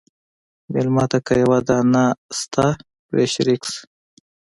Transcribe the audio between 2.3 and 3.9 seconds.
شته، پرې شریک شه.